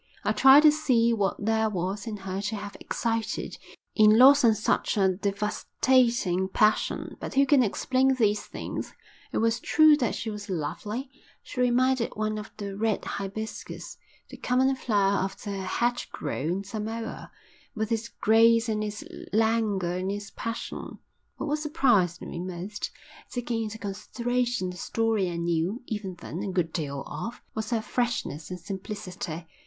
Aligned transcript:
I 0.23 0.31
tried 0.31 0.63
to 0.63 0.71
see 0.71 1.13
what 1.13 1.35
there 1.45 1.69
was 1.69 2.07
in 2.07 2.17
her 2.17 2.41
to 2.41 2.55
have 2.55 2.75
excited 2.79 3.59
in 3.93 4.17
Lawson 4.17 4.55
such 4.55 4.97
a 4.97 5.09
devastating 5.09 6.49
passion. 6.49 7.17
But 7.19 7.35
who 7.35 7.45
can 7.45 7.61
explain 7.61 8.15
these 8.15 8.43
things? 8.43 8.93
It 9.31 9.37
was 9.37 9.59
true 9.59 9.95
that 9.97 10.15
she 10.15 10.31
was 10.31 10.49
lovely; 10.49 11.11
she 11.43 11.61
reminded 11.61 12.13
one 12.15 12.39
of 12.39 12.49
the 12.57 12.75
red 12.75 13.05
hibiscus, 13.05 13.99
the 14.31 14.37
common 14.37 14.75
flower 14.75 15.19
of 15.23 15.39
the 15.43 15.51
hedgerow 15.61 16.47
in 16.49 16.63
Samoa, 16.63 17.29
with 17.75 17.91
its 17.91 18.07
grace 18.09 18.67
and 18.67 18.83
its 18.83 19.03
languor 19.31 19.97
and 19.97 20.11
its 20.11 20.31
passion; 20.35 20.97
but 21.37 21.45
what 21.45 21.59
surprised 21.59 22.21
me 22.23 22.39
most, 22.39 22.89
taking 23.29 23.65
into 23.65 23.77
consideration 23.77 24.71
the 24.71 24.77
story 24.77 25.29
I 25.29 25.37
knew 25.37 25.83
even 25.85 26.15
then 26.15 26.41
a 26.41 26.51
good 26.51 26.73
deal 26.73 27.03
of, 27.05 27.43
was 27.53 27.69
her 27.69 27.83
freshness 27.83 28.49
and 28.49 28.59
simplicity. 28.59 29.45